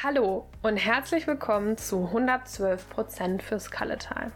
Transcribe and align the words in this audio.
Hallo 0.00 0.46
und 0.62 0.76
herzlich 0.76 1.26
willkommen 1.26 1.76
zu 1.76 2.08
112% 2.14 3.42
fürs 3.42 3.68
Kalletal. 3.68 4.30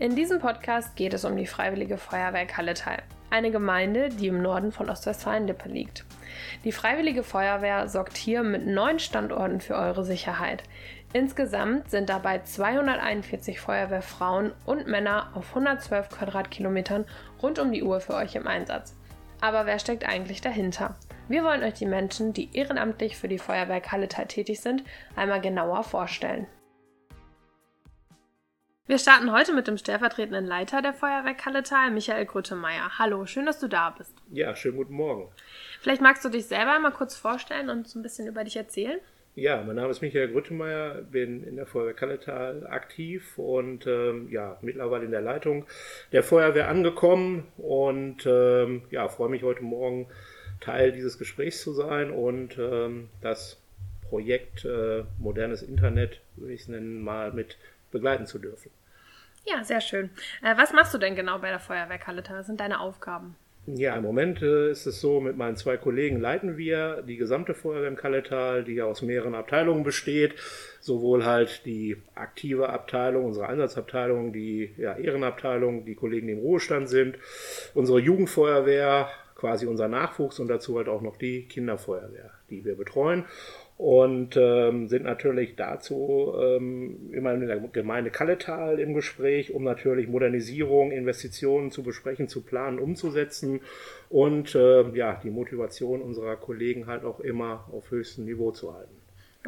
In 0.00 0.16
diesem 0.16 0.40
Podcast 0.40 0.96
geht 0.96 1.14
es 1.14 1.24
um 1.24 1.36
die 1.36 1.46
Freiwillige 1.46 1.98
Feuerwehr 1.98 2.46
Kalletal, 2.46 3.00
eine 3.30 3.52
Gemeinde, 3.52 4.08
die 4.08 4.26
im 4.26 4.42
Norden 4.42 4.72
von 4.72 4.90
Ostwestfalen-Lippe 4.90 5.68
liegt. 5.68 6.04
Die 6.64 6.72
Freiwillige 6.72 7.22
Feuerwehr 7.22 7.86
sorgt 7.86 8.16
hier 8.16 8.42
mit 8.42 8.66
neun 8.66 8.98
Standorten 8.98 9.60
für 9.60 9.76
eure 9.76 10.04
Sicherheit. 10.04 10.64
Insgesamt 11.12 11.92
sind 11.92 12.08
dabei 12.08 12.40
241 12.40 13.60
Feuerwehrfrauen 13.60 14.50
und 14.66 14.88
Männer 14.88 15.28
auf 15.34 15.50
112 15.50 16.08
Quadratkilometern 16.08 17.04
rund 17.40 17.60
um 17.60 17.70
die 17.70 17.84
Uhr 17.84 18.00
für 18.00 18.14
euch 18.14 18.34
im 18.34 18.48
Einsatz. 18.48 18.96
Aber 19.40 19.64
wer 19.64 19.78
steckt 19.78 20.04
eigentlich 20.04 20.40
dahinter? 20.40 20.96
Wir 21.30 21.44
wollen 21.44 21.62
euch 21.62 21.74
die 21.74 21.86
Menschen, 21.86 22.32
die 22.32 22.48
ehrenamtlich 22.54 23.16
für 23.16 23.28
die 23.28 23.38
Feuerwehr 23.38 23.80
Kalletal 23.80 24.26
tätig 24.26 24.58
sind, 24.58 24.82
einmal 25.14 25.40
genauer 25.40 25.84
vorstellen. 25.84 26.48
Wir 28.88 28.98
starten 28.98 29.30
heute 29.30 29.54
mit 29.54 29.68
dem 29.68 29.78
stellvertretenden 29.78 30.44
Leiter 30.44 30.82
der 30.82 30.92
Feuerwehr 30.92 31.34
Kalletal, 31.34 31.92
Michael 31.92 32.26
Grüttemeier. 32.26 32.98
Hallo, 32.98 33.26
schön, 33.26 33.46
dass 33.46 33.60
du 33.60 33.68
da 33.68 33.90
bist. 33.90 34.12
Ja, 34.32 34.56
schönen 34.56 34.78
guten 34.78 34.94
Morgen. 34.94 35.28
Vielleicht 35.80 36.02
magst 36.02 36.24
du 36.24 36.30
dich 36.30 36.46
selber 36.46 36.72
einmal 36.72 36.90
kurz 36.90 37.14
vorstellen 37.14 37.70
und 37.70 37.86
so 37.86 38.00
ein 38.00 38.02
bisschen 38.02 38.26
über 38.26 38.42
dich 38.42 38.56
erzählen? 38.56 38.98
Ja, 39.36 39.62
mein 39.62 39.76
Name 39.76 39.90
ist 39.90 40.02
Michael 40.02 40.32
Grüttemeier, 40.32 41.02
bin 41.02 41.44
in 41.44 41.54
der 41.54 41.66
Feuerwehr 41.66 41.94
Kalletal 41.94 42.66
aktiv 42.66 43.38
und 43.38 43.86
ähm, 43.86 44.28
ja, 44.32 44.58
mittlerweile 44.62 45.04
in 45.04 45.12
der 45.12 45.20
Leitung 45.20 45.66
der 46.10 46.24
Feuerwehr 46.24 46.66
angekommen 46.66 47.46
und 47.56 48.26
ähm, 48.26 48.82
ja, 48.90 49.06
freue 49.06 49.28
mich 49.28 49.44
heute 49.44 49.62
Morgen 49.62 50.08
Teil 50.60 50.92
dieses 50.92 51.18
Gesprächs 51.18 51.62
zu 51.62 51.72
sein 51.72 52.10
und 52.10 52.58
ähm, 52.58 53.08
das 53.20 53.58
Projekt 54.08 54.64
äh, 54.64 55.04
Modernes 55.18 55.62
Internet, 55.62 56.20
würde 56.36 56.52
ich 56.52 56.62
es 56.62 56.68
nennen, 56.68 57.02
mal 57.02 57.32
mit 57.32 57.56
begleiten 57.90 58.26
zu 58.26 58.38
dürfen. 58.38 58.70
Ja, 59.44 59.64
sehr 59.64 59.80
schön. 59.80 60.10
Äh, 60.42 60.56
was 60.56 60.72
machst 60.72 60.92
du 60.92 60.98
denn 60.98 61.16
genau 61.16 61.38
bei 61.38 61.48
der 61.48 61.60
Feuerwehr 61.60 61.98
Kalletal? 61.98 62.38
Was 62.38 62.46
sind 62.46 62.60
deine 62.60 62.80
Aufgaben? 62.80 63.36
Ja, 63.66 63.94
im 63.94 64.02
Moment 64.02 64.42
äh, 64.42 64.70
ist 64.70 64.86
es 64.86 65.00
so, 65.00 65.20
mit 65.20 65.36
meinen 65.36 65.56
zwei 65.56 65.76
Kollegen 65.76 66.18
leiten 66.18 66.56
wir 66.56 67.02
die 67.02 67.16
gesamte 67.16 67.54
Feuerwehr 67.54 67.88
im 67.88 67.96
Kalletal, 67.96 68.64
die 68.64 68.80
aus 68.82 69.02
mehreren 69.02 69.34
Abteilungen 69.34 69.84
besteht. 69.84 70.34
Sowohl 70.80 71.24
halt 71.24 71.66
die 71.66 71.96
aktive 72.14 72.70
Abteilung, 72.70 73.26
unsere 73.26 73.48
Einsatzabteilung, 73.48 74.32
die 74.32 74.72
ja, 74.76 74.96
Ehrenabteilung, 74.96 75.84
die 75.84 75.94
Kollegen, 75.94 76.26
die 76.26 76.32
im 76.32 76.38
Ruhestand 76.40 76.88
sind, 76.88 77.16
unsere 77.74 78.00
Jugendfeuerwehr, 78.00 79.10
quasi 79.40 79.66
unser 79.66 79.88
Nachwuchs 79.88 80.38
und 80.38 80.48
dazu 80.48 80.76
halt 80.76 80.88
auch 80.88 81.00
noch 81.00 81.16
die 81.16 81.46
Kinderfeuerwehr, 81.48 82.30
die 82.50 82.64
wir 82.64 82.76
betreuen 82.76 83.24
und 83.80 84.36
ähm, 84.36 84.88
sind 84.88 85.04
natürlich 85.04 85.56
dazu 85.56 86.34
ähm, 86.38 87.10
immer 87.14 87.32
in 87.32 87.46
der 87.46 87.58
Gemeinde 87.60 88.10
Kalletal 88.10 88.78
im 88.78 88.92
Gespräch, 88.92 89.54
um 89.54 89.64
natürlich 89.64 90.06
Modernisierung, 90.06 90.92
Investitionen 90.92 91.70
zu 91.70 91.82
besprechen, 91.82 92.28
zu 92.28 92.42
planen, 92.42 92.78
umzusetzen 92.78 93.60
und 94.10 94.54
äh, 94.54 94.82
ja, 94.90 95.18
die 95.24 95.30
Motivation 95.30 96.02
unserer 96.02 96.36
Kollegen 96.36 96.86
halt 96.86 97.04
auch 97.04 97.20
immer 97.20 97.66
auf 97.72 97.90
höchstem 97.90 98.26
Niveau 98.26 98.50
zu 98.50 98.74
halten. 98.74 98.94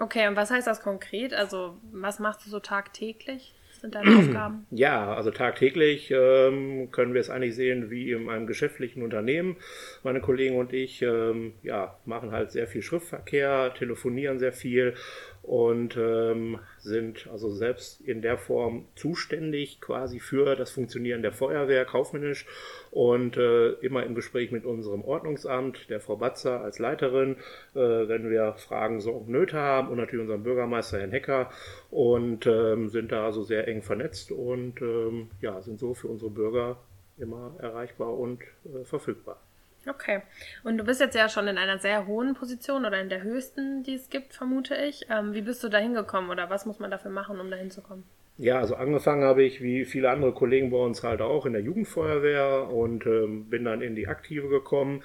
Okay, 0.01 0.27
und 0.27 0.37
was 0.37 0.51
heißt 0.51 0.67
das 0.67 0.81
konkret? 0.81 1.35
Also, 1.35 1.77
was 1.93 2.19
machst 2.19 2.47
du 2.47 2.51
so 2.51 2.59
tagtäglich? 2.59 3.55
Sind 3.83 3.95
deine 3.95 4.17
Aufgaben? 4.17 4.67
Ja, 4.71 5.15
also 5.15 5.31
tagtäglich 5.31 6.11
ähm, 6.11 6.91
können 6.93 7.13
wir 7.13 7.21
es 7.21 7.29
eigentlich 7.29 7.55
sehen 7.55 7.91
wie 7.91 8.13
in 8.13 8.31
einem 8.31 8.47
geschäftlichen 8.47 9.03
Unternehmen. 9.03 9.57
Meine 10.03 10.21
Kollegen 10.21 10.57
und 10.57 10.73
ich 10.73 11.03
ähm, 11.03 11.53
ja, 11.63 11.99
machen 12.07 12.33
halt 12.33 12.53
sehr 12.53 12.67
viel 12.67 12.83
Schriftverkehr, 12.83 13.75
telefonieren 13.77 14.39
sehr 14.39 14.53
viel 14.53 14.95
und 15.43 15.97
ähm, 15.97 16.61
sind 16.79 17.29
also 17.31 17.51
selbst 17.51 18.01
in 18.01 18.23
der 18.23 18.39
Form 18.39 18.87
zuständig 18.95 19.81
quasi 19.81 20.21
für 20.21 20.55
das 20.55 20.71
Funktionieren 20.71 21.23
der 21.23 21.33
Feuerwehr 21.33 21.85
kaufmännisch 21.85 22.47
und 22.93 23.37
äh, 23.37 23.71
immer 23.81 24.05
im 24.05 24.15
Gespräch 24.15 24.53
mit 24.53 24.65
unserem 24.65 25.03
Ordnungsamt, 25.03 25.91
der 25.91 25.99
Frau 25.99 26.17
Batzer 26.17 26.61
als 26.61 26.79
Leiterin, 26.79 27.37
äh, 27.75 27.79
wenn 27.79 28.31
wir 28.31 28.55
Fragen, 28.55 29.01
Sorgen, 29.01 29.33
Nöte 29.33 29.57
haben 29.57 29.89
und 29.89 29.97
natürlich 29.97 30.23
unserem 30.23 30.45
Bürgermeister 30.45 31.01
Herrn 31.01 31.11
Hecker 31.11 31.51
und 31.91 32.47
ähm, 32.47 32.89
sind 32.89 33.11
da 33.11 33.25
also 33.25 33.43
sehr 33.43 33.67
eng 33.73 33.83
vernetzt 33.83 34.31
und 34.31 34.81
ähm, 34.81 35.31
ja, 35.41 35.61
sind 35.61 35.81
so 35.81 35.95
für 35.95 36.09
unsere 36.09 36.31
Bürger 36.31 36.77
immer 37.19 37.55
erreichbar 37.59 38.17
und 38.17 38.43
äh, 38.65 38.85
verfügbar. 38.85 39.41
Okay. 39.89 40.23
Und 40.63 40.79
du 40.79 40.85
bist 40.85 41.01
jetzt 41.01 41.17
ja 41.17 41.29
schon 41.29 41.49
in 41.49 41.59
einer 41.59 41.79
sehr 41.79 42.07
hohen 42.07 42.35
Position 42.35 42.85
oder 42.85 43.01
in 43.01 43.09
der 43.09 43.23
höchsten, 43.23 43.83
die 43.83 43.95
es 43.95 44.11
gibt, 44.11 44.33
vermute 44.33 44.77
ich. 44.77 45.07
Ähm, 45.11 45.35
wie 45.35 45.43
bist 45.43 45.63
du 45.65 45.69
da 45.69 45.79
hingekommen 45.79 46.31
oder 46.31 46.51
was 46.51 46.67
muss 46.67 46.79
man 46.79 46.91
dafür 46.91 47.11
machen, 47.11 47.41
um 47.41 47.51
da 47.51 47.57
hinzukommen? 47.57 48.05
Ja, 48.39 48.59
also 48.59 48.77
angefangen 48.77 49.25
habe 49.25 49.43
ich, 49.43 49.63
wie 49.63 49.85
viele 49.85 50.11
andere 50.11 50.33
Kollegen 50.33 50.71
bei 50.71 50.79
uns 50.79 51.03
halt 51.03 51.21
auch, 51.21 51.47
in 51.47 51.53
der 51.53 51.63
Jugendfeuerwehr 51.63 52.69
und 52.71 53.05
ähm, 53.07 53.51
bin 53.51 53.65
dann 53.65 53.83
in 53.83 53.95
die 53.95 54.09
Aktive 54.09 54.49
gekommen, 54.49 55.03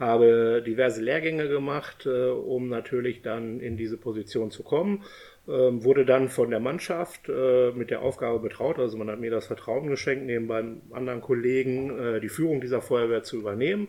habe 0.00 0.62
diverse 0.66 1.02
Lehrgänge 1.02 1.48
gemacht, 1.48 2.06
äh, 2.06 2.30
um 2.30 2.68
natürlich 2.68 3.22
dann 3.22 3.60
in 3.60 3.76
diese 3.76 3.98
Position 3.98 4.50
zu 4.50 4.64
kommen. 4.64 5.04
Ähm, 5.48 5.84
wurde 5.84 6.04
dann 6.04 6.28
von 6.28 6.50
der 6.50 6.60
Mannschaft 6.60 7.28
äh, 7.28 7.72
mit 7.72 7.90
der 7.90 8.02
Aufgabe 8.02 8.40
betraut, 8.40 8.78
also 8.78 8.96
man 8.96 9.10
hat 9.10 9.20
mir 9.20 9.30
das 9.30 9.46
Vertrauen 9.46 9.88
geschenkt, 9.88 10.26
neben 10.26 10.46
beim 10.46 10.82
anderen 10.90 11.20
Kollegen 11.20 11.98
äh, 11.98 12.20
die 12.20 12.28
Führung 12.28 12.60
dieser 12.60 12.82
Feuerwehr 12.82 13.22
zu 13.22 13.38
übernehmen. 13.38 13.88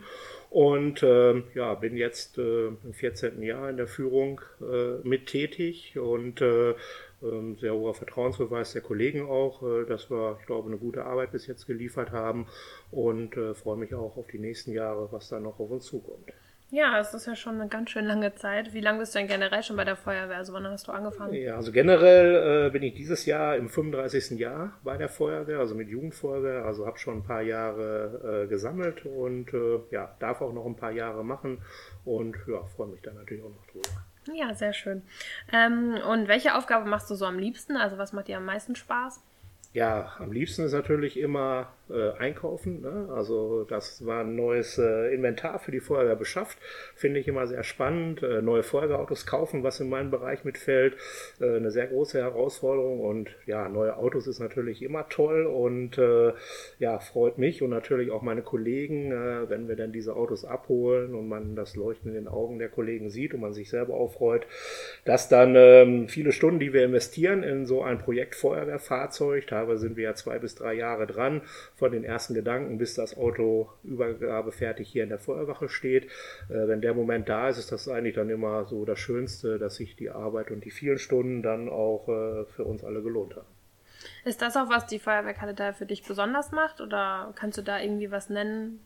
Und 0.49 1.01
äh, 1.01 1.43
ja, 1.55 1.73
bin 1.75 1.95
jetzt 1.95 2.37
äh, 2.37 2.67
im 2.67 2.93
14. 2.93 3.41
Jahr 3.41 3.69
in 3.69 3.77
der 3.77 3.87
Führung 3.87 4.41
äh, 4.61 5.07
mit 5.07 5.27
tätig 5.27 5.97
und 5.97 6.41
äh, 6.41 6.73
sehr 7.59 7.73
hoher 7.73 7.93
Vertrauensbeweis 7.93 8.73
der 8.73 8.81
Kollegen 8.81 9.27
auch, 9.27 9.61
äh, 9.63 9.85
dass 9.85 10.09
wir, 10.09 10.37
ich 10.39 10.45
glaube, 10.45 10.67
eine 10.67 10.77
gute 10.77 11.05
Arbeit 11.05 11.31
bis 11.31 11.47
jetzt 11.47 11.67
geliefert 11.67 12.11
haben 12.11 12.47
und 12.91 13.37
äh, 13.37 13.53
freue 13.53 13.77
mich 13.77 13.93
auch 13.93 14.17
auf 14.17 14.27
die 14.27 14.39
nächsten 14.39 14.71
Jahre, 14.71 15.11
was 15.11 15.29
da 15.29 15.39
noch 15.39 15.59
auf 15.59 15.69
uns 15.69 15.85
zukommt. 15.85 16.31
Ja, 16.73 17.01
es 17.01 17.13
ist 17.13 17.27
ja 17.27 17.35
schon 17.35 17.59
eine 17.59 17.67
ganz 17.67 17.89
schön 17.89 18.05
lange 18.05 18.33
Zeit. 18.33 18.73
Wie 18.73 18.79
lange 18.79 18.99
bist 18.99 19.13
du 19.13 19.19
denn 19.19 19.27
generell 19.27 19.61
schon 19.61 19.75
bei 19.75 19.83
der 19.83 19.97
Feuerwehr? 19.97 20.37
Also 20.37 20.53
wann 20.53 20.65
hast 20.65 20.87
du 20.87 20.93
angefangen? 20.93 21.33
Ja, 21.33 21.57
also 21.57 21.73
generell 21.73 22.67
äh, 22.67 22.69
bin 22.69 22.81
ich 22.81 22.93
dieses 22.93 23.25
Jahr 23.25 23.57
im 23.57 23.67
35. 23.67 24.39
Jahr 24.39 24.79
bei 24.81 24.95
der 24.95 25.09
Feuerwehr, 25.09 25.59
also 25.59 25.75
mit 25.75 25.89
Jugendfeuerwehr. 25.89 26.63
Also 26.63 26.87
habe 26.87 26.97
schon 26.97 27.17
ein 27.17 27.23
paar 27.23 27.41
Jahre 27.41 28.45
äh, 28.45 28.47
gesammelt 28.47 29.05
und 29.05 29.53
äh, 29.53 29.79
ja, 29.91 30.15
darf 30.19 30.39
auch 30.39 30.53
noch 30.53 30.65
ein 30.65 30.77
paar 30.77 30.91
Jahre 30.91 31.25
machen 31.25 31.61
und 32.05 32.37
ja, 32.47 32.63
freue 32.63 32.87
mich 32.87 33.01
da 33.01 33.11
natürlich 33.11 33.43
auch 33.43 33.49
noch 33.49 33.67
drüber. 33.67 33.89
Ja, 34.27 34.53
sehr 34.53 34.73
schön. 34.73 35.03
Ähm, 35.51 35.95
und 36.07 36.27
welche 36.27 36.55
Aufgabe 36.55 36.87
machst 36.87 37.09
du 37.09 37.15
so 37.15 37.25
am 37.25 37.39
liebsten? 37.39 37.75
Also 37.77 37.97
was 37.97 38.13
macht 38.13 38.27
dir 38.27 38.37
am 38.37 38.45
meisten 38.45 38.75
Spaß? 38.75 39.21
Ja, 39.73 40.13
am 40.19 40.33
liebsten 40.33 40.65
ist 40.65 40.73
natürlich 40.73 41.17
immer 41.17 41.71
äh, 41.91 42.11
einkaufen. 42.17 42.81
Ne? 42.81 43.09
Also 43.13 43.63
das 43.63 44.05
war 44.05 44.21
ein 44.21 44.35
neues 44.35 44.77
äh, 44.77 45.13
Inventar 45.13 45.59
für 45.59 45.71
die 45.71 45.79
Feuerwehr 45.79 46.15
beschafft. 46.15 46.57
Finde 46.95 47.19
ich 47.19 47.27
immer 47.27 47.47
sehr 47.47 47.63
spannend. 47.63 48.23
Äh, 48.23 48.41
neue 48.41 48.63
Feuerwehrautos 48.63 49.25
kaufen, 49.25 49.63
was 49.63 49.79
in 49.79 49.89
meinen 49.89 50.11
Bereich 50.11 50.43
mitfällt. 50.43 50.95
Äh, 51.39 51.55
eine 51.55 51.71
sehr 51.71 51.87
große 51.87 52.19
Herausforderung. 52.19 53.01
Und 53.01 53.29
ja, 53.45 53.69
neue 53.69 53.97
Autos 53.97 54.27
ist 54.27 54.39
natürlich 54.39 54.81
immer 54.81 55.07
toll 55.09 55.45
und 55.45 55.97
äh, 55.97 56.33
ja, 56.79 56.99
freut 56.99 57.37
mich 57.37 57.61
und 57.61 57.69
natürlich 57.69 58.11
auch 58.11 58.21
meine 58.21 58.41
Kollegen, 58.41 59.11
äh, 59.11 59.49
wenn 59.49 59.67
wir 59.67 59.75
dann 59.75 59.91
diese 59.91 60.15
Autos 60.15 60.45
abholen 60.45 61.13
und 61.15 61.27
man 61.27 61.55
das 61.55 61.75
Leuchten 61.75 62.09
in 62.09 62.15
den 62.15 62.27
Augen 62.27 62.59
der 62.59 62.69
Kollegen 62.69 63.09
sieht 63.09 63.33
und 63.33 63.41
man 63.41 63.53
sich 63.53 63.69
selber 63.69 63.93
auch 63.93 64.13
freut, 64.13 64.45
dass 65.05 65.29
dann 65.29 65.55
ähm, 65.55 66.07
viele 66.07 66.31
Stunden, 66.31 66.59
die 66.59 66.73
wir 66.73 66.83
investieren 66.83 67.43
in 67.43 67.65
so 67.65 67.83
ein 67.83 67.99
Projekt 67.99 68.35
Feuerwehrfahrzeug, 68.35 69.47
teilweise 69.61 69.81
sind 69.81 69.97
wir 69.97 70.03
ja 70.05 70.15
zwei 70.15 70.39
bis 70.39 70.55
drei 70.55 70.73
Jahre 70.73 71.07
dran, 71.07 71.41
von 71.75 71.91
den 71.91 72.03
ersten 72.03 72.33
Gedanken, 72.33 72.77
bis 72.77 72.95
das 72.95 73.15
Auto 73.17 73.69
übergabefertig 73.83 74.89
hier 74.89 75.03
in 75.03 75.09
der 75.09 75.19
Feuerwache 75.19 75.69
steht. 75.69 76.05
Äh, 76.49 76.67
wenn 76.67 76.81
der 76.81 76.93
Moment 76.93 77.29
da 77.29 77.49
ist, 77.49 77.57
ist 77.57 77.71
das 77.71 77.87
eigentlich 77.87 78.15
dann 78.15 78.29
immer 78.29 78.65
so 78.65 78.85
das 78.85 78.99
Schönste, 78.99 79.59
dass 79.59 79.75
sich 79.75 79.95
die 79.95 80.09
Arbeit 80.09 80.51
und 80.51 80.65
die 80.65 80.71
vielen 80.71 80.97
Stunden 80.97 81.43
dann 81.43 81.69
auch 81.69 82.07
äh, 82.07 82.45
für 82.45 82.63
uns 82.63 82.83
alle 82.83 83.01
gelohnt 83.01 83.35
haben. 83.35 83.47
Ist 84.25 84.41
das 84.41 84.57
auch, 84.57 84.69
was 84.69 84.87
die 84.87 84.99
Feuerwehrkarte 84.99 85.53
da 85.53 85.73
für 85.73 85.85
dich 85.85 86.03
besonders 86.03 86.51
macht? 86.51 86.81
Oder 86.81 87.33
kannst 87.35 87.57
du 87.57 87.61
da 87.61 87.79
irgendwie 87.79 88.09
was 88.09 88.29
nennen, 88.29 88.79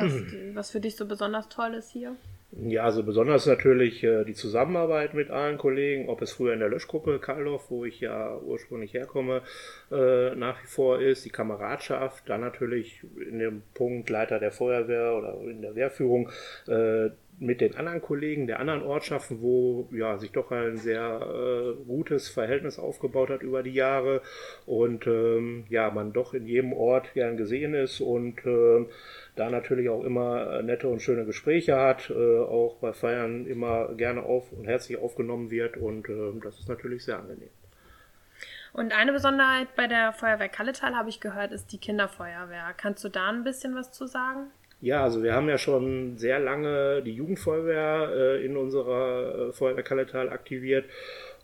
was, 0.00 0.12
was 0.54 0.70
für 0.70 0.80
dich 0.80 0.96
so 0.96 1.06
besonders 1.06 1.48
toll 1.48 1.74
ist 1.74 1.90
hier? 1.90 2.16
Ja, 2.52 2.82
also 2.82 3.04
besonders 3.04 3.46
natürlich 3.46 4.02
äh, 4.02 4.24
die 4.24 4.34
Zusammenarbeit 4.34 5.14
mit 5.14 5.30
allen 5.30 5.56
Kollegen, 5.56 6.08
ob 6.08 6.20
es 6.20 6.32
früher 6.32 6.52
in 6.52 6.58
der 6.58 6.68
Löschgruppe 6.68 7.20
Karlhoff, 7.20 7.70
wo 7.70 7.84
ich 7.84 8.00
ja 8.00 8.36
ursprünglich 8.38 8.92
herkomme, 8.92 9.42
äh, 9.92 10.34
nach 10.34 10.60
wie 10.60 10.66
vor 10.66 11.00
ist, 11.00 11.24
die 11.24 11.30
Kameradschaft, 11.30 12.28
dann 12.28 12.40
natürlich 12.40 13.04
in 13.24 13.38
dem 13.38 13.62
Punkt 13.74 14.10
Leiter 14.10 14.40
der 14.40 14.50
Feuerwehr 14.50 15.14
oder 15.14 15.40
in 15.48 15.62
der 15.62 15.76
Wehrführung, 15.76 16.28
äh, 16.66 17.10
mit 17.40 17.62
den 17.62 17.74
anderen 17.74 18.02
Kollegen 18.02 18.46
der 18.46 18.60
anderen 18.60 18.82
Ortschaften, 18.82 19.40
wo 19.40 19.88
ja, 19.92 20.18
sich 20.18 20.30
doch 20.30 20.50
ein 20.50 20.76
sehr 20.76 21.20
äh, 21.22 21.84
gutes 21.84 22.28
Verhältnis 22.28 22.78
aufgebaut 22.78 23.30
hat 23.30 23.42
über 23.42 23.62
die 23.62 23.72
Jahre 23.72 24.20
und 24.66 25.06
ähm, 25.06 25.64
ja, 25.70 25.90
man 25.90 26.12
doch 26.12 26.34
in 26.34 26.46
jedem 26.46 26.74
Ort 26.74 27.14
gern 27.14 27.38
gesehen 27.38 27.72
ist 27.72 28.00
und 28.00 28.44
äh, 28.44 28.86
da 29.36 29.48
natürlich 29.48 29.88
auch 29.88 30.04
immer 30.04 30.60
nette 30.62 30.86
und 30.88 31.00
schöne 31.00 31.24
Gespräche 31.24 31.76
hat, 31.76 32.10
äh, 32.10 32.38
auch 32.38 32.76
bei 32.76 32.92
Feiern 32.92 33.46
immer 33.46 33.94
gerne 33.94 34.22
auf 34.22 34.52
und 34.52 34.66
herzlich 34.66 34.98
aufgenommen 34.98 35.50
wird 35.50 35.78
und 35.78 36.10
äh, 36.10 36.32
das 36.44 36.58
ist 36.58 36.68
natürlich 36.68 37.04
sehr 37.04 37.18
angenehm. 37.18 37.48
Und 38.72 38.92
eine 38.92 39.12
Besonderheit 39.12 39.74
bei 39.74 39.86
der 39.86 40.12
Feuerwehr 40.12 40.48
Kalletal, 40.48 40.94
habe 40.94 41.08
ich 41.08 41.20
gehört, 41.20 41.52
ist 41.52 41.72
die 41.72 41.78
Kinderfeuerwehr. 41.78 42.72
Kannst 42.76 43.02
du 43.02 43.08
da 43.08 43.28
ein 43.28 43.42
bisschen 43.42 43.74
was 43.74 43.90
zu 43.90 44.06
sagen? 44.06 44.52
Ja, 44.82 45.02
also 45.02 45.22
wir 45.22 45.34
haben 45.34 45.48
ja 45.48 45.58
schon 45.58 46.16
sehr 46.16 46.38
lange 46.38 47.02
die 47.02 47.12
Jugendfeuerwehr 47.12 48.12
äh, 48.14 48.44
in 48.44 48.56
unserer 48.56 49.48
äh, 49.48 49.52
Feuerwehr 49.52 49.82
Kalletal 49.82 50.30
aktiviert, 50.30 50.86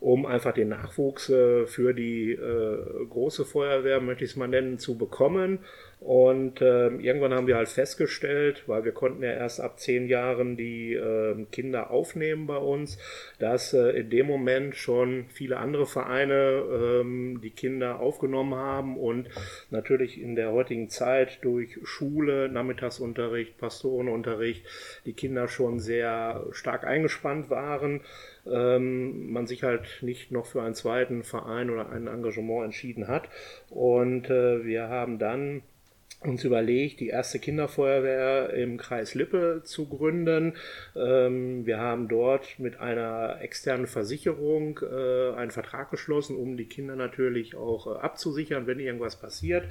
um 0.01 0.25
einfach 0.25 0.55
den 0.55 0.71
Nachwuchs 0.71 1.29
äh, 1.29 1.67
für 1.67 1.93
die 1.93 2.33
äh, 2.33 3.07
große 3.11 3.45
Feuerwehr, 3.45 4.01
möchte 4.01 4.25
ich 4.25 4.31
es 4.31 4.37
mal 4.37 4.49
nennen, 4.49 4.79
zu 4.79 4.97
bekommen. 4.97 5.59
Und 5.99 6.61
äh, 6.61 6.89
irgendwann 6.89 7.33
haben 7.33 7.47
wir 7.47 7.57
halt 7.57 7.71
festgestellt, 7.71 8.65
weil 8.67 8.85
wir 8.85 8.93
konnten 8.93 9.23
ja 9.23 9.31
erst 9.31 9.61
ab 9.61 9.81
zehn 9.81 10.09
Jahren 10.09 10.57
die 10.57 10.93
äh, 10.93 11.47
Kinder 11.51 11.91
aufnehmen 11.91 12.47
bei 12.47 12.59
uns, 12.59 12.99
dass 13.39 13.73
äh, 13.73 13.91
in 14.01 14.11
dem 14.11 14.27
Moment 14.27 14.77
schon 14.77 15.25
viele 15.31 15.57
andere 15.57 15.87
Vereine 15.87 16.63
ähm, 16.71 17.41
die 17.43 17.51
Kinder 17.51 17.99
aufgenommen 17.99 18.55
haben 18.55 18.99
und 18.99 19.31
natürlich 19.71 20.21
in 20.21 20.37
der 20.37 20.53
heutigen 20.53 20.91
Zeit 20.91 21.39
durch 21.43 21.79
Schule, 21.85 22.51
Nachmittagsunterricht, 22.51 23.57
Pastorenunterricht 23.57 24.67
die 25.07 25.15
Kinder 25.15 25.49
schon 25.49 25.81
sehr 25.81 26.45
stark 26.53 26.85
eingespannt 26.85 27.49
waren. 27.49 28.03
Ähm, 28.47 29.33
man 29.33 29.47
sich 29.47 29.63
halt 29.63 30.03
nicht 30.03 30.31
noch 30.31 30.45
für 30.45 30.63
einen 30.63 30.75
zweiten 30.75 31.25
Verein 31.25 31.71
oder 31.71 31.89
ein 31.89 32.07
Engagement 32.07 32.67
entschieden 32.67 33.09
hat. 33.09 33.31
Und 33.71 34.29
äh, 34.29 34.63
wir 34.65 34.89
haben 34.89 35.19
dann 35.19 35.63
uns 36.27 36.45
überlegt, 36.45 37.01
die 37.01 37.09
erste 37.09 37.39
Kinderfeuerwehr 37.39 38.51
im 38.51 38.77
Kreis 38.77 39.15
Lippe 39.15 39.63
zu 39.65 39.89
gründen. 39.89 40.55
Ähm, 40.97 41.65
wir 41.67 41.79
haben 41.79 42.09
dort 42.09 42.59
mit 42.59 42.81
einer 42.81 43.39
externen 43.41 43.87
Versicherung 43.87 44.81
äh, 44.83 45.35
einen 45.37 45.51
Vertrag 45.51 45.91
geschlossen, 45.91 46.37
um 46.37 46.57
die 46.57 46.67
Kinder 46.67 46.97
natürlich 46.97 47.55
auch 47.55 47.87
äh, 47.87 47.99
abzusichern, 48.01 48.67
wenn 48.67 48.81
irgendwas 48.81 49.17
passiert 49.17 49.65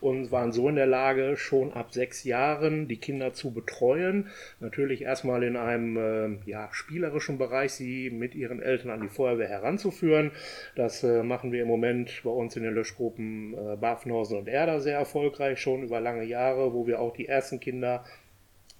und 0.00 0.30
waren 0.30 0.52
so 0.52 0.68
in 0.68 0.76
der 0.76 0.86
Lage, 0.86 1.36
schon 1.36 1.72
ab 1.72 1.92
sechs 1.92 2.24
Jahren 2.24 2.88
die 2.88 2.98
Kinder 2.98 3.32
zu 3.32 3.52
betreuen. 3.52 4.28
Natürlich 4.60 5.02
erstmal 5.02 5.42
in 5.42 5.56
einem 5.56 5.96
äh, 5.96 6.50
ja, 6.50 6.68
spielerischen 6.72 7.38
Bereich, 7.38 7.72
sie 7.72 8.10
mit 8.10 8.34
ihren 8.34 8.60
Eltern 8.60 8.90
an 8.90 9.00
die 9.00 9.08
Feuerwehr 9.08 9.48
heranzuführen. 9.48 10.32
Das 10.76 11.02
machen 11.02 11.52
wir 11.52 11.62
im 11.62 11.68
Moment 11.68 12.20
bei 12.24 12.30
uns 12.30 12.56
in 12.56 12.62
den 12.62 12.74
Löschgruppen 12.74 13.56
Bafenhausen 13.80 14.38
und 14.38 14.48
Erder 14.48 14.80
sehr 14.80 14.98
erfolgreich 14.98 15.60
schon 15.60 15.82
über 15.82 16.00
lange 16.02 16.24
Jahre, 16.24 16.72
wo 16.72 16.86
wir 16.86 17.00
auch 17.00 17.12
die 17.12 17.28
ersten 17.28 17.60
Kinder 17.60 18.04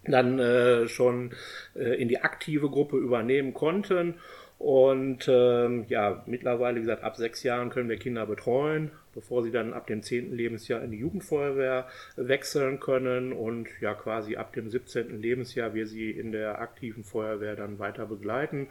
dann 0.04 0.38
äh, 0.38 0.88
schon 0.88 1.34
äh, 1.74 2.00
in 2.00 2.08
die 2.08 2.20
aktive 2.20 2.68
Gruppe 2.68 2.96
übernehmen 2.96 3.54
konnten. 3.54 4.16
Und 4.62 5.26
ähm, 5.28 5.86
ja, 5.88 6.22
mittlerweile, 6.26 6.76
wie 6.76 6.82
gesagt, 6.82 7.02
ab 7.02 7.16
sechs 7.16 7.42
Jahren 7.42 7.70
können 7.70 7.88
wir 7.88 7.96
Kinder 7.96 8.26
betreuen 8.26 8.92
bevor 9.14 9.42
sie 9.42 9.50
dann 9.50 9.72
ab 9.72 9.86
dem 9.86 10.02
10. 10.02 10.32
Lebensjahr 10.34 10.82
in 10.82 10.90
die 10.90 10.98
Jugendfeuerwehr 10.98 11.86
wechseln 12.16 12.80
können 12.80 13.32
und 13.32 13.68
ja 13.80 13.94
quasi 13.94 14.36
ab 14.36 14.52
dem 14.52 14.70
17. 14.70 15.20
Lebensjahr 15.20 15.74
wir 15.74 15.86
sie 15.86 16.10
in 16.10 16.32
der 16.32 16.60
aktiven 16.60 17.04
Feuerwehr 17.04 17.56
dann 17.56 17.78
weiter 17.78 18.06
begleiten. 18.06 18.68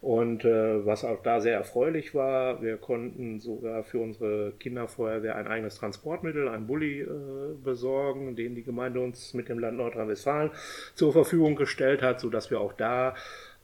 Und 0.00 0.44
äh, 0.44 0.84
was 0.84 1.04
auch 1.04 1.22
da 1.22 1.40
sehr 1.40 1.54
erfreulich 1.54 2.14
war, 2.14 2.62
wir 2.62 2.76
konnten 2.76 3.40
sogar 3.40 3.84
für 3.84 3.98
unsere 3.98 4.52
Kinderfeuerwehr 4.58 5.36
ein 5.36 5.46
eigenes 5.46 5.76
Transportmittel, 5.76 6.48
ein 6.48 6.66
Bulli 6.66 7.02
äh, 7.02 7.06
besorgen, 7.62 8.34
den 8.34 8.54
die 8.54 8.64
Gemeinde 8.64 9.00
uns 9.00 9.34
mit 9.34 9.48
dem 9.48 9.58
Land 9.58 9.76
Nordrhein-Westfalen 9.76 10.50
zur 10.94 11.12
Verfügung 11.12 11.54
gestellt 11.54 12.02
hat, 12.02 12.20
sodass 12.20 12.50
wir 12.50 12.60
auch 12.60 12.72
da 12.72 13.14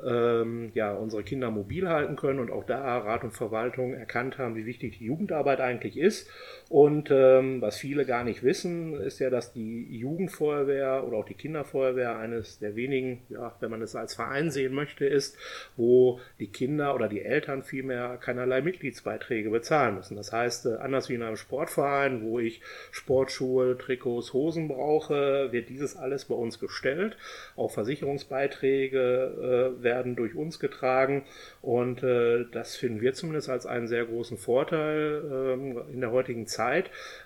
ähm, 0.04 0.70
ja, 0.74 0.92
unsere 0.92 1.22
Kinder 1.22 1.50
mobil 1.50 1.88
halten 1.88 2.16
können 2.16 2.38
und 2.38 2.50
auch 2.50 2.64
da 2.64 2.98
Rat 2.98 3.24
und 3.24 3.32
Verwaltung 3.32 3.94
erkannt 3.94 4.38
haben, 4.38 4.56
wie 4.56 4.66
wichtig 4.66 4.98
die 4.98 5.06
Jugendarbeit 5.06 5.60
eigentlich 5.60 5.96
ist. 5.96 6.28
Und 6.68 7.10
ähm, 7.10 7.62
was 7.62 7.78
viele 7.78 8.04
gar 8.04 8.24
nicht 8.24 8.42
wissen, 8.42 8.92
ist 9.00 9.20
ja, 9.20 9.30
dass 9.30 9.54
die 9.54 9.86
Jugendfeuerwehr 9.96 11.02
oder 11.06 11.16
auch 11.16 11.24
die 11.24 11.32
Kinderfeuerwehr 11.32 12.18
eines 12.18 12.58
der 12.58 12.76
wenigen, 12.76 13.22
ja, 13.30 13.56
wenn 13.60 13.70
man 13.70 13.80
es 13.80 13.96
als 13.96 14.14
Verein 14.14 14.50
sehen 14.50 14.74
möchte, 14.74 15.06
ist, 15.06 15.38
wo 15.76 16.20
die 16.38 16.48
Kinder 16.48 16.94
oder 16.94 17.08
die 17.08 17.22
Eltern 17.22 17.62
vielmehr 17.62 18.18
keinerlei 18.18 18.60
Mitgliedsbeiträge 18.60 19.48
bezahlen 19.48 19.94
müssen. 19.94 20.16
Das 20.16 20.30
heißt, 20.30 20.66
äh, 20.66 20.74
anders 20.74 21.08
wie 21.08 21.14
in 21.14 21.22
einem 21.22 21.36
Sportverein, 21.36 22.22
wo 22.22 22.38
ich 22.38 22.60
Sportschuhe, 22.90 23.78
Trikots, 23.78 24.34
Hosen 24.34 24.68
brauche, 24.68 25.50
wird 25.50 25.70
dieses 25.70 25.96
alles 25.96 26.26
bei 26.26 26.34
uns 26.34 26.58
gestellt. 26.58 27.16
Auch 27.56 27.70
Versicherungsbeiträge 27.70 29.72
äh, 29.78 29.82
werden 29.82 30.16
durch 30.16 30.34
uns 30.34 30.60
getragen 30.60 31.24
und 31.62 32.02
äh, 32.02 32.44
das 32.52 32.76
finden 32.76 33.00
wir 33.00 33.14
zumindest 33.14 33.48
als 33.48 33.64
einen 33.64 33.88
sehr 33.88 34.04
großen 34.04 34.36
Vorteil 34.36 35.22
ähm, 35.32 35.80
in 35.90 36.02
der 36.02 36.12
heutigen 36.12 36.46
Zeit, 36.46 36.57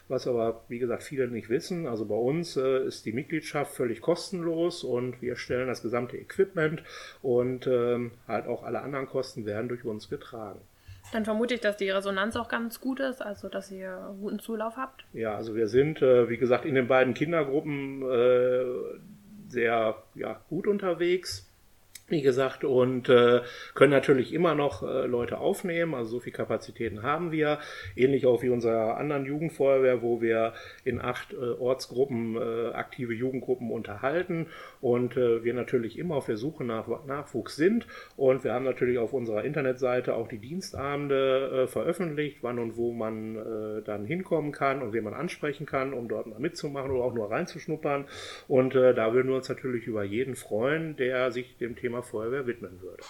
was 0.09 0.27
aber, 0.27 0.63
wie 0.69 0.79
gesagt, 0.79 1.03
viele 1.03 1.29
nicht 1.29 1.49
wissen. 1.49 1.87
Also 1.87 2.05
bei 2.07 2.15
uns 2.15 2.57
äh, 2.57 2.87
ist 2.87 3.07
die 3.07 3.13
Mitgliedschaft 3.13 3.75
völlig 3.75 4.01
kostenlos 4.01 4.85
und 4.85 5.21
wir 5.23 5.37
stellen 5.37 5.69
das 5.69 5.83
gesamte 5.83 6.17
Equipment 6.17 6.83
und 7.23 7.67
ähm, 7.67 8.13
halt 8.29 8.47
auch 8.47 8.63
alle 8.63 8.81
anderen 8.81 9.07
Kosten 9.07 9.47
werden 9.47 9.69
durch 9.69 9.85
uns 9.85 10.09
getragen. 10.09 10.61
Dann 11.13 11.25
vermute 11.25 11.55
ich, 11.55 11.61
dass 11.61 11.77
die 11.77 11.91
Resonanz 11.91 12.37
auch 12.37 12.49
ganz 12.49 12.81
gut 12.81 13.01
ist, 13.01 13.21
also 13.21 13.49
dass 13.49 13.71
ihr 13.71 14.15
guten 14.21 14.39
Zulauf 14.39 14.77
habt. 14.77 15.05
Ja, 15.13 15.37
also 15.37 15.55
wir 15.55 15.69
sind, 15.69 16.01
äh, 16.01 16.29
wie 16.29 16.39
gesagt, 16.39 16.65
in 16.65 16.75
den 16.75 16.89
beiden 16.89 17.15
Kindergruppen 17.15 18.03
äh, 18.03 18.65
sehr 19.49 19.97
ja, 20.15 20.41
gut 20.49 20.67
unterwegs 20.67 21.52
wie 22.09 22.21
gesagt, 22.21 22.63
und 22.65 23.09
äh, 23.09 23.41
können 23.75 23.93
natürlich 23.93 24.35
immer 24.35 24.55
noch 24.55 24.83
äh, 24.83 25.07
Leute 25.07 25.39
aufnehmen. 25.39 25.95
Also 25.95 26.11
so 26.11 26.21
viel 26.21 26.33
Kapazitäten 26.33 27.03
haben 27.03 27.33
wir. 27.33 27.59
Ähnlich 27.97 28.27
auch 28.27 28.43
wie 28.43 28.51
unserer 28.51 28.99
anderen 28.99 29.25
Jugendfeuerwehr, 29.25 30.03
wo 30.03 30.21
wir 30.21 30.53
in 30.85 31.01
acht 31.01 31.33
äh, 31.33 31.37
Ortsgruppen 31.37 32.37
äh, 32.37 32.73
aktive 32.75 33.15
Jugendgruppen 33.15 33.71
unterhalten 33.71 34.49
und 34.81 35.17
äh, 35.17 35.43
wir 35.43 35.55
natürlich 35.55 35.99
immer 35.99 36.17
auf 36.17 36.27
der 36.27 36.37
Suche 36.37 36.65
nach 36.65 36.87
Nachwuchs 37.07 37.57
sind. 37.57 37.87
Und 38.17 38.45
wir 38.45 38.53
haben 38.53 38.65
natürlich 38.65 38.99
auf 38.99 39.13
unserer 39.13 39.45
Internetseite 39.45 40.15
auch 40.15 40.29
die 40.29 40.39
Dienstabende 40.39 41.63
äh, 41.63 41.67
veröffentlicht, 41.67 42.39
wann 42.43 42.59
und 42.59 42.77
wo 42.77 42.93
man 42.93 43.37
äh, 43.37 43.83
dann 43.83 44.05
hinkommen 44.05 44.53
kann 44.53 44.83
und 44.83 44.93
wen 44.93 45.05
man 45.05 45.15
ansprechen 45.15 45.65
kann, 45.65 45.95
um 45.95 46.09
dort 46.09 46.27
mal 46.27 46.41
mitzumachen 46.41 46.91
oder 46.91 47.05
auch 47.05 47.15
nur 47.15 47.31
reinzuschnuppern. 47.31 48.07
Und 48.49 48.75
äh, 48.75 48.93
da 48.93 49.15
würden 49.15 49.29
wir 49.29 49.37
uns 49.37 49.49
natürlich 49.49 49.87
über 49.87 50.05
jeden 50.05 50.37
freuen, 50.37 50.97
der 50.97 51.31
sich 51.31 51.57
dem 51.57 51.77
Thema 51.77 51.92
Feuerwehr 52.01 52.47
widmen 52.47 52.81
würde. 52.81 53.03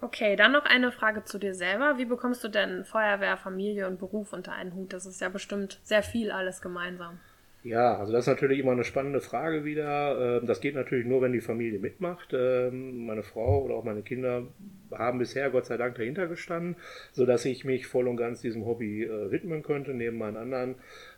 Okay, 0.00 0.36
dann 0.36 0.52
noch 0.52 0.64
eine 0.64 0.90
Frage 0.90 1.24
zu 1.24 1.38
dir 1.38 1.54
selber. 1.54 1.96
Wie 1.96 2.04
bekommst 2.04 2.42
du 2.42 2.48
denn 2.48 2.84
Feuerwehr, 2.84 3.36
Familie 3.36 3.86
und 3.86 3.98
Beruf 3.98 4.32
unter 4.32 4.52
einen 4.52 4.74
Hut? 4.74 4.92
Das 4.92 5.06
ist 5.06 5.20
ja 5.20 5.28
bestimmt 5.28 5.80
sehr 5.84 6.02
viel 6.02 6.30
alles 6.32 6.60
gemeinsam. 6.60 7.20
Ja, 7.64 7.96
also 7.96 8.12
das 8.12 8.24
ist 8.24 8.28
natürlich 8.28 8.58
immer 8.58 8.72
eine 8.72 8.84
spannende 8.84 9.22
Frage 9.22 9.64
wieder. 9.64 10.40
Ähm, 10.40 10.46
das 10.46 10.60
geht 10.60 10.74
natürlich 10.74 11.06
nur, 11.06 11.22
wenn 11.22 11.32
die 11.32 11.40
Familie 11.40 11.78
mitmacht. 11.78 12.34
Ähm, 12.34 13.06
meine 13.06 13.22
Frau 13.22 13.64
oder 13.64 13.74
auch 13.74 13.84
meine 13.84 14.02
Kinder 14.02 14.48
haben 14.92 15.18
bisher 15.18 15.48
Gott 15.48 15.64
sei 15.64 15.78
Dank 15.78 15.94
dahinter 15.94 16.26
gestanden, 16.26 16.76
sodass 17.12 17.46
ich 17.46 17.64
mich 17.64 17.86
voll 17.86 18.06
und 18.06 18.18
ganz 18.18 18.42
diesem 18.42 18.66
Hobby 18.66 19.04
äh, 19.04 19.30
widmen 19.30 19.62
könnte, 19.62 19.94
neben 19.94 20.18
meinen 20.18 20.36
anderen 20.36 20.74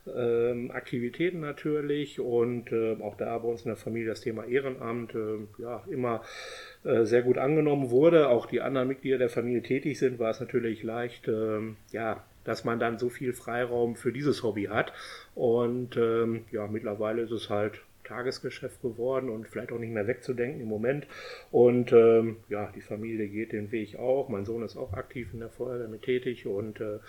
ähm, 0.07 0.71
Aktivitäten 0.71 1.41
natürlich. 1.41 2.21
Und 2.21 2.71
auch 3.01 3.17
da 3.17 3.37
bei 3.39 3.47
uns 3.49 3.63
in 3.63 3.67
der 3.67 3.75
Familie 3.75 4.07
das 4.07 4.21
Thema 4.21 4.45
Ehrenamt 4.45 5.13
ja 5.57 5.83
immer 5.91 6.21
äh, 6.85 7.03
sehr 7.03 7.23
gut 7.23 7.37
angenommen 7.37 7.89
wurde. 7.91 8.29
Auch 8.29 8.45
die 8.45 8.61
anderen 8.61 8.87
Mitglieder 8.87 9.17
der 9.17 9.29
Familie 9.29 9.63
tätig 9.63 9.99
sind, 9.99 10.17
war 10.17 10.29
es 10.29 10.39
natürlich 10.39 10.81
leicht, 10.83 11.29
ja, 11.91 12.23
dass 12.47 12.63
man 12.63 12.79
dann 12.79 12.97
so 12.97 13.09
viel 13.09 13.33
Freiraum 13.33 13.95
für 13.97 14.13
dieses 14.13 14.41
Hobby 14.41 14.65
hat. 14.65 14.93
Und 15.35 15.97
ähm, 15.97 16.45
ja, 16.51 16.65
mittlerweile 16.67 17.23
ist 17.23 17.31
es 17.31 17.49
halt 17.49 17.81
Tagesgeschäft 18.05 18.81
geworden 18.81 19.29
und 19.29 19.49
vielleicht 19.49 19.73
auch 19.73 19.79
nicht 19.79 19.91
mehr 19.91 20.07
wegzudenken 20.07 20.61
im 20.61 20.69
Moment. 20.69 21.05
Und 21.51 21.91
ähm, 21.91 22.37
ja, 22.47 22.71
die 22.73 22.81
Familie 22.81 23.27
geht 23.27 23.51
den 23.51 23.71
Weg 23.73 23.97
auch. 23.99 24.29
Mein 24.29 24.45
Sohn 24.45 24.63
ist 24.63 24.77
auch 24.77 24.93
aktiv 24.93 25.33
in 25.33 25.41
der 25.41 25.49
Feuerwehr 25.49 25.89
mit 25.89 26.03
tätig 26.03 26.47
und 26.47 26.79
äh, 26.79 26.99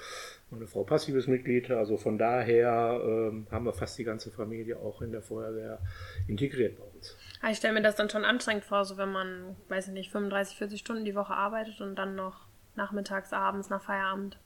meine 0.51 0.67
Frau 0.67 0.83
passives 0.83 1.29
Mitglied. 1.29 1.71
Also 1.71 1.97
von 1.99 2.19
daher 2.19 3.01
ähm, 3.05 3.47
haben 3.53 3.65
wir 3.65 3.73
fast 3.73 3.97
die 3.97 4.05
ganze 4.05 4.33
Familie 4.33 4.77
auch 4.79 5.01
in 5.03 5.13
der 5.13 5.23
Feuerwehr 5.23 5.79
integriert 6.27 6.77
bei 6.79 6.85
uns. 6.85 7.17
Ah, 7.43 7.51
ich 7.51 7.59
stelle 7.59 7.75
mir 7.75 7.83
das 7.83 7.95
dann 7.95 8.11
schon 8.11 8.25
anstrengend 8.25 8.65
vor, 8.65 8.85
so 8.85 8.97
wenn 8.97 9.13
man, 9.13 9.55
weiß 9.69 9.87
ich 9.87 9.95
nicht, 9.95 10.11
35, 10.11 10.59
40 10.59 10.81
Stunden 10.81 11.05
die 11.05 11.15
Woche 11.15 11.35
arbeitet 11.35 11.81
und 11.81 11.95
dann 11.95 12.17
noch 12.17 12.49
nachmittags, 12.75 13.33
abends 13.33 13.71
nach 13.71 13.83
Feierabend 13.83 14.37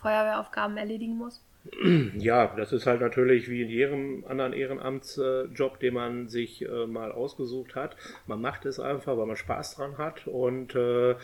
Feuerwehraufgaben 0.00 0.76
erledigen 0.76 1.16
muss? 1.16 1.42
Ja, 2.18 2.54
das 2.56 2.72
ist 2.72 2.86
halt 2.86 3.00
natürlich 3.00 3.50
wie 3.50 3.62
in 3.62 3.68
jedem 3.68 4.24
anderen 4.26 4.52
Ehrenamtsjob, 4.52 5.78
den 5.80 5.94
man 5.94 6.28
sich 6.28 6.64
äh, 6.64 6.86
mal 6.86 7.12
ausgesucht 7.12 7.74
hat. 7.74 7.96
Man 8.26 8.40
macht 8.40 8.64
es 8.64 8.80
einfach, 8.80 9.16
weil 9.16 9.26
man 9.26 9.36
Spaß 9.36 9.76
dran 9.76 9.98
hat 9.98 10.26
und 10.26 10.74
äh, 10.74 11.16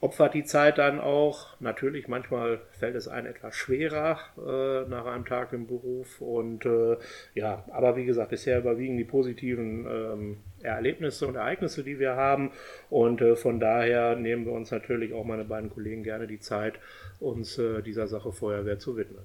opfert 0.00 0.34
die 0.34 0.44
Zeit 0.44 0.78
dann 0.78 0.98
auch. 0.98 1.60
Natürlich, 1.60 2.08
manchmal 2.08 2.60
fällt 2.72 2.96
es 2.96 3.06
einem 3.06 3.26
etwas 3.26 3.54
schwerer 3.54 4.18
äh, 4.38 4.88
nach 4.88 5.04
einem 5.06 5.26
Tag 5.26 5.52
im 5.52 5.66
Beruf. 5.66 6.20
Und 6.20 6.64
äh, 6.64 6.96
ja, 7.34 7.64
aber 7.70 7.96
wie 7.96 8.06
gesagt, 8.06 8.30
bisher 8.30 8.58
überwiegen 8.58 8.96
die 8.96 9.04
positiven 9.04 9.86
ähm, 9.86 10.36
Erlebnisse 10.62 11.26
und 11.26 11.36
Ereignisse, 11.36 11.84
die 11.84 11.98
wir 11.98 12.16
haben. 12.16 12.50
Und 12.88 13.20
äh, 13.20 13.36
von 13.36 13.60
daher 13.60 14.16
nehmen 14.16 14.46
wir 14.46 14.52
uns 14.52 14.70
natürlich 14.70 15.12
auch 15.12 15.24
meine 15.24 15.44
beiden 15.44 15.70
Kollegen 15.70 16.02
gerne 16.02 16.26
die 16.26 16.40
Zeit, 16.40 16.80
uns 17.18 17.58
äh, 17.58 17.82
dieser 17.82 18.06
Sache 18.06 18.32
Feuerwehr 18.32 18.78
zu 18.78 18.96
widmen. 18.96 19.24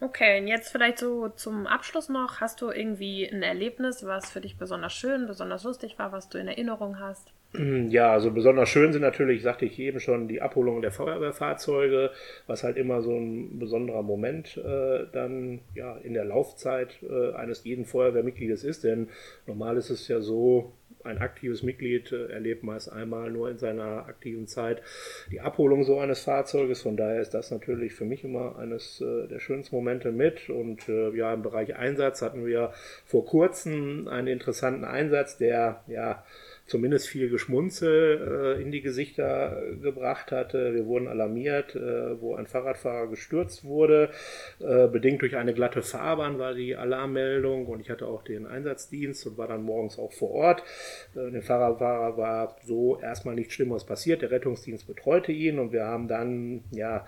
Okay, 0.00 0.40
und 0.40 0.48
jetzt 0.48 0.70
vielleicht 0.70 0.98
so 0.98 1.28
zum 1.28 1.68
Abschluss 1.68 2.08
noch. 2.08 2.40
Hast 2.40 2.60
du 2.60 2.70
irgendwie 2.70 3.26
ein 3.26 3.44
Erlebnis, 3.44 4.04
was 4.04 4.30
für 4.30 4.40
dich 4.40 4.58
besonders 4.58 4.92
schön, 4.92 5.28
besonders 5.28 5.62
lustig 5.62 5.98
war, 6.00 6.10
was 6.10 6.28
du 6.28 6.38
in 6.38 6.48
Erinnerung 6.48 6.98
hast? 6.98 7.32
Ja, 7.88 8.12
also 8.12 8.30
besonders 8.32 8.68
schön 8.68 8.92
sind 8.92 9.02
natürlich, 9.02 9.42
sagte 9.42 9.64
ich 9.64 9.78
eben 9.78 10.00
schon, 10.00 10.28
die 10.28 10.42
Abholung 10.42 10.82
der 10.82 10.90
Feuerwehrfahrzeuge, 10.90 12.10
was 12.46 12.64
halt 12.64 12.76
immer 12.76 13.02
so 13.02 13.16
ein 13.16 13.58
besonderer 13.58 14.02
Moment 14.02 14.56
äh, 14.56 15.06
dann 15.12 15.60
ja 15.74 15.96
in 15.96 16.14
der 16.14 16.24
Laufzeit 16.24 16.96
äh, 17.02 17.32
eines 17.34 17.64
jeden 17.64 17.84
Feuerwehrmitgliedes 17.84 18.64
ist. 18.64 18.84
Denn 18.84 19.08
normal 19.46 19.76
ist 19.76 19.90
es 19.90 20.08
ja 20.08 20.20
so, 20.20 20.72
ein 21.04 21.18
aktives 21.18 21.62
Mitglied 21.62 22.12
äh, 22.12 22.28
erlebt 22.28 22.62
meist 22.62 22.90
einmal 22.90 23.30
nur 23.30 23.50
in 23.50 23.58
seiner 23.58 24.06
aktiven 24.06 24.46
Zeit 24.46 24.82
die 25.30 25.40
Abholung 25.40 25.84
so 25.84 25.98
eines 25.98 26.20
Fahrzeuges. 26.20 26.82
Von 26.82 26.96
daher 26.96 27.20
ist 27.20 27.34
das 27.34 27.50
natürlich 27.50 27.92
für 27.92 28.04
mich 28.04 28.24
immer 28.24 28.58
eines 28.58 29.00
äh, 29.00 29.28
der 29.28 29.38
schönsten 29.38 29.76
Momente 29.76 30.12
mit. 30.12 30.48
Und 30.48 30.88
äh, 30.88 31.10
ja, 31.14 31.34
im 31.34 31.42
Bereich 31.42 31.76
Einsatz 31.76 32.22
hatten 32.22 32.46
wir 32.46 32.72
vor 33.04 33.26
kurzem 33.26 34.08
einen 34.08 34.28
interessanten 34.28 34.84
Einsatz, 34.84 35.36
der 35.36 35.84
ja 35.86 36.24
zumindest 36.66 37.08
viel 37.08 37.28
Geschmunzel 37.28 38.56
äh, 38.56 38.62
in 38.62 38.70
die 38.70 38.80
Gesichter 38.80 39.62
gebracht 39.82 40.32
hatte. 40.32 40.74
Wir 40.74 40.86
wurden 40.86 41.08
alarmiert, 41.08 41.74
äh, 41.74 42.20
wo 42.20 42.34
ein 42.36 42.46
Fahrradfahrer 42.46 43.08
gestürzt 43.08 43.64
wurde. 43.64 44.10
Äh, 44.60 44.88
bedingt 44.88 45.20
durch 45.22 45.36
eine 45.36 45.52
glatte 45.52 45.82
Fahrbahn 45.82 46.38
war 46.38 46.54
die 46.54 46.74
Alarmmeldung 46.74 47.66
und 47.66 47.80
ich 47.80 47.90
hatte 47.90 48.06
auch 48.06 48.22
den 48.22 48.46
Einsatzdienst 48.46 49.26
und 49.26 49.36
war 49.36 49.48
dann 49.48 49.62
morgens 49.62 49.98
auch 49.98 50.12
vor 50.12 50.30
Ort. 50.30 50.62
Äh, 51.14 51.30
dem 51.30 51.42
Fahrradfahrer 51.42 52.16
war 52.16 52.56
so 52.64 52.98
erstmal 52.98 53.34
nichts 53.34 53.54
Schlimmeres 53.54 53.84
passiert. 53.84 54.22
Der 54.22 54.30
Rettungsdienst 54.30 54.86
betreute 54.86 55.32
ihn 55.32 55.58
und 55.58 55.72
wir 55.72 55.84
haben 55.84 56.08
dann 56.08 56.64
ja 56.70 57.06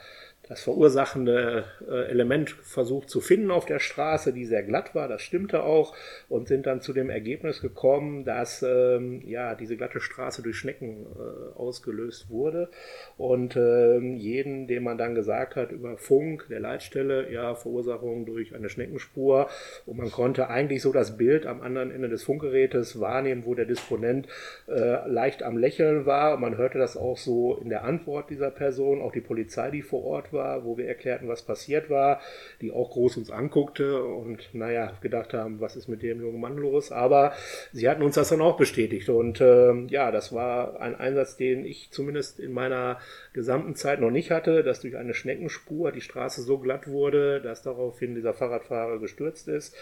das 0.49 0.62
verursachende 0.62 1.65
äh, 1.88 2.09
Element 2.09 2.50
versucht 2.50 3.11
zu 3.11 3.21
finden 3.21 3.50
auf 3.50 3.67
der 3.67 3.81
Straße, 3.81 4.33
die 4.33 4.45
sehr 4.45 4.62
glatt 4.62 4.95
war, 4.95 5.09
das 5.09 5.23
stimmte 5.23 5.65
auch, 5.65 5.95
und 6.29 6.47
sind 6.47 6.67
dann 6.67 6.81
zu 6.81 6.93
dem 6.93 7.11
Ergebnis 7.11 7.61
gekommen, 7.61 8.25
dass 8.25 8.62
ähm, 8.62 9.23
ja 9.26 9.57
diese 9.57 9.76
glatte 9.76 10.00
Straße 10.00 10.43
durch 10.43 10.57
Schnecken 10.57 11.07
äh, 11.07 11.59
ausgelöst 11.59 12.31
wurde. 12.31 12.69
Und 13.17 13.57
ähm, 13.57 14.17
jeden, 14.17 14.69
dem 14.69 14.85
man 14.85 14.99
dann 14.99 15.17
gesagt 15.17 15.57
hat 15.57 15.73
über 15.73 15.97
Funk, 15.97 16.47
der 16.49 16.61
Leitstelle, 16.61 17.33
ja, 17.33 17.55
Verursachung 17.57 18.25
durch 18.25 18.55
eine 18.55 18.69
Schneckenspur, 18.69 19.49
und 19.85 19.97
man 19.99 20.12
konnte 20.12 20.49
eigentlich 20.49 20.83
so 20.83 20.93
das 20.93 21.17
Bild 21.17 21.47
am 21.47 21.61
anderen 21.61 21.91
Ende 21.91 22.09
des 22.09 22.23
Funkgerätes 22.23 23.00
wahrnehmen, 23.00 23.43
wo 23.47 23.55
der 23.55 23.65
Disponent 23.65 24.29
äh, 24.69 25.09
leicht 25.09 25.43
am 25.43 25.59
Lächeln 25.59 26.07
war. 26.07 26.35
Und 26.35 26.41
man 26.41 26.57
hörte 26.57 26.79
das 26.79 26.97
auch 26.97 27.19
so 27.19 27.57
in 27.57 27.69
der 27.69 27.83
Antwort 27.85 28.31
dieser 28.31 28.50
Person, 28.50 29.03
auch 29.03 29.12
die 29.12 29.21
Polizei, 29.21 29.71
die 29.71 29.83
vor 29.83 30.05
Ort 30.05 30.33
war 30.33 30.36
war, 30.37 30.64
wo 30.64 30.78
wir 30.78 30.87
erklärten, 30.87 31.26
was 31.26 31.43
passiert 31.43 31.90
war, 31.90 32.21
die 32.61 32.71
auch 32.71 32.90
groß 32.90 33.16
uns 33.16 33.33
anguckte 33.33 34.05
und 34.05 34.49
naja, 34.52 34.93
gedacht 35.00 35.35
haben, 35.35 35.61
was 35.61 35.75
ist 35.75 35.88
mit 35.88 36.02
dem 36.02 36.21
jungen 36.21 36.40
Mann 36.40 36.57
los? 36.57 36.93
Aber 36.93 37.33
sie 37.73 37.88
hatten 37.88 38.02
uns 38.02 38.14
das 38.14 38.28
dann 38.28 38.40
auch 38.40 38.57
bestätigt 38.57 39.09
und 39.09 39.40
äh, 39.40 39.75
ja, 39.88 40.12
das 40.12 40.33
war 40.33 40.81
ein 40.81 40.95
Einsatz, 40.95 41.37
den 41.37 41.64
ich 41.64 41.90
zumindest 41.90 42.38
in 42.38 42.52
meiner 42.52 42.99
gesamten 43.33 43.75
Zeit 43.75 44.00
noch 44.00 44.11
nicht 44.11 44.31
hatte, 44.31 44.62
dass 44.62 44.81
durch 44.81 44.97
eine 44.97 45.14
Schneckenspur 45.14 45.90
die 45.90 46.00
Straße 46.00 46.43
so 46.43 46.59
glatt 46.59 46.87
wurde, 46.87 47.40
dass 47.40 47.62
daraufhin 47.62 48.14
dieser 48.14 48.35
Fahrradfahrer 48.35 48.99
gestürzt 48.99 49.49
ist. 49.49 49.75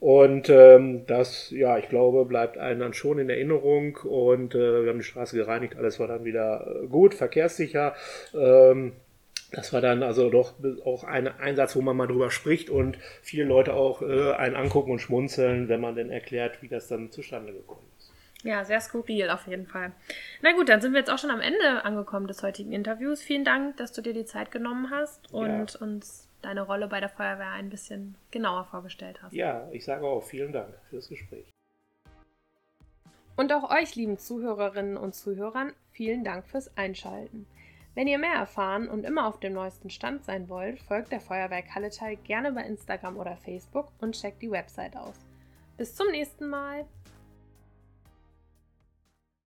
Und 0.00 0.48
ähm, 0.48 1.06
das, 1.06 1.50
ja, 1.50 1.78
ich 1.78 1.88
glaube, 1.88 2.24
bleibt 2.24 2.56
einem 2.56 2.80
dann 2.80 2.94
schon 2.94 3.18
in 3.18 3.28
Erinnerung. 3.28 3.96
Und 3.96 4.54
äh, 4.54 4.82
wir 4.82 4.90
haben 4.90 4.98
die 4.98 5.04
Straße 5.04 5.36
gereinigt, 5.36 5.76
alles 5.76 6.00
war 6.00 6.08
dann 6.08 6.24
wieder 6.24 6.82
äh, 6.82 6.86
gut, 6.86 7.14
verkehrssicher. 7.14 7.94
Ähm, 8.34 8.92
das 9.52 9.72
war 9.72 9.80
dann 9.80 10.02
also 10.02 10.30
doch 10.30 10.54
auch 10.84 11.04
ein 11.04 11.26
Einsatz, 11.26 11.74
wo 11.76 11.80
man 11.80 11.96
mal 11.96 12.06
drüber 12.06 12.30
spricht 12.30 12.70
und 12.70 12.98
viele 13.22 13.44
Leute 13.44 13.74
auch 13.74 14.02
äh, 14.02 14.32
einen 14.32 14.56
angucken 14.56 14.92
und 14.92 15.00
schmunzeln, 15.00 15.68
wenn 15.68 15.80
man 15.80 15.96
denn 15.96 16.10
erklärt, 16.10 16.62
wie 16.62 16.68
das 16.68 16.88
dann 16.88 17.10
zustande 17.10 17.52
gekommen 17.52 17.86
ist. 17.98 18.12
Ja, 18.42 18.64
sehr 18.64 18.80
skurril 18.80 19.28
auf 19.28 19.46
jeden 19.46 19.66
Fall. 19.66 19.92
Na 20.40 20.52
gut, 20.52 20.68
dann 20.68 20.80
sind 20.80 20.92
wir 20.92 21.00
jetzt 21.00 21.10
auch 21.10 21.18
schon 21.18 21.30
am 21.30 21.40
Ende 21.40 21.84
angekommen 21.84 22.26
des 22.26 22.42
heutigen 22.42 22.72
Interviews. 22.72 23.22
Vielen 23.22 23.44
Dank, 23.44 23.76
dass 23.76 23.92
du 23.92 24.00
dir 24.02 24.14
die 24.14 24.24
Zeit 24.24 24.50
genommen 24.50 24.90
hast 24.90 25.32
und 25.32 25.74
ja. 25.74 25.80
uns 25.80 26.26
deine 26.40 26.62
Rolle 26.62 26.88
bei 26.88 27.00
der 27.00 27.10
Feuerwehr 27.10 27.50
ein 27.50 27.68
bisschen 27.68 28.14
genauer 28.30 28.64
vorgestellt 28.64 29.20
hast. 29.22 29.34
Ja, 29.34 29.68
ich 29.72 29.84
sage 29.84 30.06
auch 30.06 30.22
vielen 30.22 30.52
Dank 30.52 30.72
fürs 30.88 31.08
Gespräch. 31.08 31.44
Und 33.36 33.52
auch 33.52 33.70
euch, 33.70 33.94
lieben 33.94 34.18
Zuhörerinnen 34.18 34.96
und 34.96 35.14
Zuhörern, 35.14 35.72
vielen 35.92 36.24
Dank 36.24 36.46
fürs 36.46 36.76
Einschalten. 36.76 37.46
Wenn 37.94 38.06
ihr 38.06 38.18
mehr 38.18 38.34
erfahren 38.34 38.88
und 38.88 39.04
immer 39.04 39.26
auf 39.26 39.40
dem 39.40 39.52
neuesten 39.52 39.90
Stand 39.90 40.24
sein 40.24 40.48
wollt, 40.48 40.80
folgt 40.80 41.10
der 41.10 41.20
Feuerwerk 41.20 41.74
Halletal 41.74 42.16
gerne 42.16 42.52
bei 42.52 42.62
Instagram 42.62 43.16
oder 43.16 43.36
Facebook 43.36 43.92
und 44.00 44.14
checkt 44.14 44.42
die 44.42 44.50
Website 44.50 44.96
aus. 44.96 45.16
Bis 45.76 45.94
zum 45.94 46.08
nächsten 46.10 46.48
Mal! 46.48 46.86